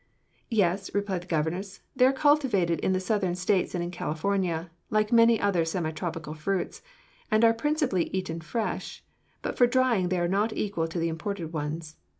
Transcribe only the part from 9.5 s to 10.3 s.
for drying they are